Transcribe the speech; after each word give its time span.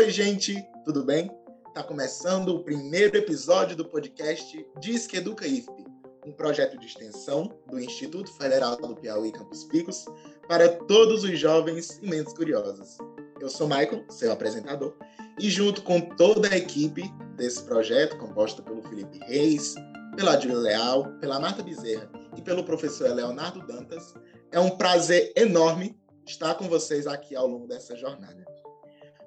Oi, 0.00 0.08
gente, 0.08 0.66
tudo 0.82 1.04
bem? 1.04 1.30
Tá 1.74 1.82
começando 1.82 2.56
o 2.56 2.64
primeiro 2.64 3.18
episódio 3.18 3.76
do 3.76 3.84
podcast 3.84 4.66
Diz 4.80 5.06
que 5.06 5.18
Educa 5.18 5.46
IFP, 5.46 5.84
um 6.24 6.32
projeto 6.32 6.78
de 6.78 6.86
extensão 6.86 7.52
do 7.68 7.78
Instituto 7.78 8.32
Federal 8.32 8.78
do 8.78 8.96
Piauí 8.96 9.30
Campos 9.30 9.64
Picos 9.64 10.06
para 10.48 10.70
todos 10.86 11.22
os 11.22 11.38
jovens 11.38 11.98
e 12.00 12.08
mentes 12.08 12.32
curiosas. 12.32 12.96
Eu 13.42 13.50
sou 13.50 13.68
Michael, 13.68 14.06
seu 14.08 14.32
apresentador, 14.32 14.96
e 15.38 15.50
junto 15.50 15.82
com 15.82 16.00
toda 16.00 16.48
a 16.48 16.56
equipe 16.56 17.02
desse 17.36 17.62
projeto, 17.64 18.16
composta 18.16 18.62
pelo 18.62 18.82
Felipe 18.84 19.18
Reis, 19.26 19.74
pela 20.16 20.32
Adília 20.32 20.56
Leal, 20.56 21.12
pela 21.20 21.38
Marta 21.38 21.62
Bezerra 21.62 22.10
e 22.38 22.40
pelo 22.40 22.64
professor 22.64 23.10
Leonardo 23.10 23.66
Dantas, 23.66 24.14
é 24.50 24.58
um 24.58 24.70
prazer 24.70 25.30
enorme 25.36 25.94
estar 26.26 26.54
com 26.54 26.70
vocês 26.70 27.06
aqui 27.06 27.36
ao 27.36 27.46
longo 27.46 27.66
dessa 27.66 27.94
jornada. 27.94 28.48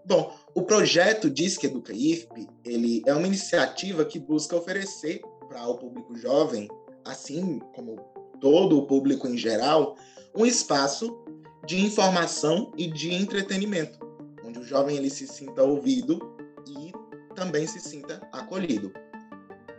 Bom, 0.05 0.35
o 0.53 0.63
projeto 0.63 1.29
Disque 1.29 1.67
Educa 1.67 1.93
IFP, 1.93 2.47
ele 2.65 3.01
é 3.05 3.13
uma 3.13 3.25
iniciativa 3.25 4.03
que 4.03 4.19
busca 4.19 4.55
oferecer 4.55 5.21
para 5.47 5.65
o 5.65 5.77
público 5.77 6.13
jovem, 6.15 6.67
assim 7.05 7.59
como 7.73 7.95
todo 8.41 8.77
o 8.77 8.85
público 8.85 9.27
em 9.27 9.37
geral, 9.37 9.95
um 10.35 10.45
espaço 10.45 11.17
de 11.65 11.79
informação 11.79 12.73
e 12.77 12.91
de 12.91 13.13
entretenimento, 13.13 13.97
onde 14.43 14.59
o 14.59 14.63
jovem 14.63 14.97
ele 14.97 15.09
se 15.09 15.25
sinta 15.25 15.63
ouvido 15.63 16.19
e 16.67 16.91
também 17.33 17.65
se 17.65 17.79
sinta 17.79 18.21
acolhido. 18.33 18.91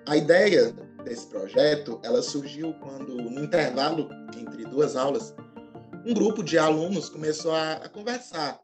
A 0.07 0.17
ideia 0.17 0.73
desse 1.05 1.27
projeto, 1.27 2.01
ela 2.03 2.23
surgiu 2.23 2.73
quando 2.81 3.15
no 3.15 3.45
intervalo 3.45 4.09
entre 4.39 4.65
duas 4.65 4.97
aulas, 4.97 5.35
um 6.07 6.15
grupo 6.15 6.43
de 6.43 6.57
alunos 6.57 7.11
começou 7.11 7.53
a, 7.53 7.75
a 7.75 7.89
conversar 7.91 8.59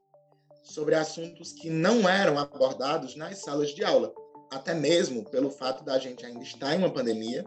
sobre 0.62 0.94
assuntos 0.94 1.52
que 1.52 1.70
não 1.70 2.08
eram 2.08 2.38
abordados 2.38 3.16
nas 3.16 3.38
salas 3.38 3.70
de 3.70 3.84
aula, 3.84 4.12
até 4.50 4.74
mesmo 4.74 5.24
pelo 5.30 5.50
fato 5.50 5.84
da 5.84 5.98
gente 5.98 6.24
ainda 6.24 6.42
estar 6.42 6.74
em 6.74 6.78
uma 6.78 6.90
pandemia 6.90 7.44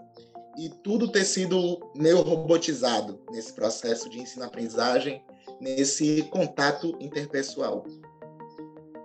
e 0.57 0.69
tudo 0.69 1.11
ter 1.11 1.25
sido 1.25 1.91
meio 1.95 2.21
robotizado 2.21 3.19
nesse 3.31 3.53
processo 3.53 4.09
de 4.09 4.19
ensino-aprendizagem, 4.19 5.23
nesse 5.59 6.23
contato 6.23 6.95
interpessoal. 6.99 7.85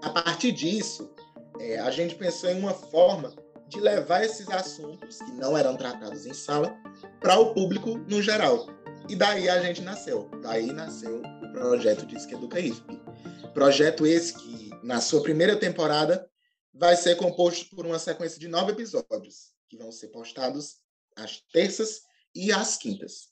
A 0.02 0.10
partir 0.10 0.52
disso, 0.52 1.10
é, 1.58 1.78
a 1.78 1.90
gente 1.90 2.14
pensou 2.14 2.50
em 2.50 2.58
uma 2.58 2.74
forma 2.74 3.34
de 3.68 3.80
levar 3.80 4.24
esses 4.24 4.48
assuntos 4.48 5.18
que 5.18 5.32
não 5.32 5.56
eram 5.56 5.76
tratados 5.76 6.26
em 6.26 6.32
sala 6.32 6.74
para 7.20 7.38
o 7.38 7.52
público 7.52 7.98
no 8.08 8.22
geral. 8.22 8.66
E 9.08 9.16
daí 9.16 9.48
a 9.48 9.60
gente 9.60 9.82
nasceu. 9.82 10.28
Daí 10.42 10.72
nasceu 10.72 11.20
o 11.20 11.52
projeto 11.52 12.06
Disque 12.06 12.34
Educa 12.34 12.60
IFP. 12.60 13.07
Projeto 13.54 14.06
esse 14.06 14.34
que, 14.34 14.70
na 14.82 15.00
sua 15.00 15.22
primeira 15.22 15.56
temporada, 15.58 16.28
vai 16.72 16.96
ser 16.96 17.16
composto 17.16 17.74
por 17.74 17.86
uma 17.86 17.98
sequência 17.98 18.38
de 18.38 18.48
nove 18.48 18.72
episódios, 18.72 19.52
que 19.68 19.77
vão 19.77 19.91
ser 19.91 20.08
postados 20.08 20.77
às 21.16 21.41
terças 21.52 22.02
e 22.34 22.52
às 22.52 22.76
quintas. 22.76 23.28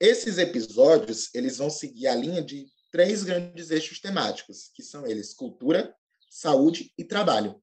Esses 0.00 0.38
episódios, 0.38 1.34
eles 1.34 1.58
vão 1.58 1.70
seguir 1.70 2.08
a 2.08 2.14
linha 2.14 2.42
de 2.42 2.66
três 2.90 3.22
grandes 3.22 3.70
eixos 3.70 4.00
temáticos, 4.00 4.70
que 4.74 4.82
são 4.82 5.06
eles 5.06 5.32
cultura, 5.32 5.94
saúde 6.28 6.92
e 6.98 7.04
trabalho. 7.04 7.60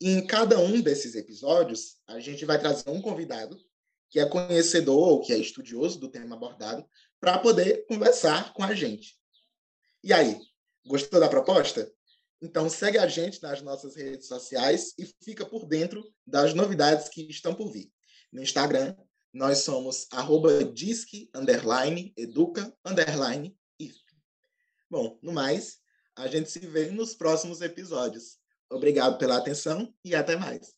E 0.00 0.10
em 0.10 0.26
cada 0.26 0.58
um 0.58 0.80
desses 0.80 1.14
episódios, 1.14 1.96
a 2.06 2.20
gente 2.20 2.44
vai 2.44 2.58
trazer 2.58 2.88
um 2.88 3.00
convidado 3.00 3.58
que 4.08 4.20
é 4.20 4.26
conhecedor 4.26 5.08
ou 5.08 5.20
que 5.20 5.32
é 5.32 5.38
estudioso 5.38 5.98
do 5.98 6.08
tema 6.08 6.36
abordado 6.36 6.88
para 7.18 7.38
poder 7.38 7.86
conversar 7.86 8.52
com 8.52 8.62
a 8.62 8.74
gente. 8.74 9.18
E 10.04 10.12
aí, 10.12 10.38
Gostou 10.86 11.18
da 11.18 11.28
proposta? 11.28 11.90
Então 12.40 12.68
segue 12.70 12.98
a 12.98 13.08
gente 13.08 13.42
nas 13.42 13.60
nossas 13.60 13.96
redes 13.96 14.28
sociais 14.28 14.92
e 14.98 15.06
fica 15.24 15.44
por 15.44 15.66
dentro 15.66 16.04
das 16.26 16.54
novidades 16.54 17.08
que 17.08 17.22
estão 17.28 17.54
por 17.54 17.72
vir. 17.72 17.90
No 18.32 18.42
Instagram, 18.42 18.94
nós 19.32 19.58
somos 19.58 20.06
arroba 20.12 20.64
disque, 20.64 21.28
underline, 21.34 22.12
educa, 22.16 22.72
underline, 22.84 23.56
if. 23.80 23.96
Bom, 24.88 25.18
no 25.22 25.32
mais, 25.32 25.78
a 26.14 26.28
gente 26.28 26.50
se 26.50 26.60
vê 26.60 26.90
nos 26.90 27.14
próximos 27.14 27.60
episódios. 27.60 28.38
Obrigado 28.70 29.18
pela 29.18 29.36
atenção 29.36 29.92
e 30.04 30.14
até 30.14 30.36
mais. 30.36 30.74